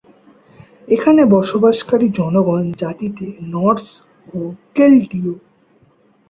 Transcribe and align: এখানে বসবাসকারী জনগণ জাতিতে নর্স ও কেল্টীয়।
এখানে 0.87 1.21
বসবাসকারী 1.33 2.07
জনগণ 2.19 2.63
জাতিতে 2.81 3.25
নর্স 3.53 3.87
ও 4.33 4.39
কেল্টীয়। 4.75 5.33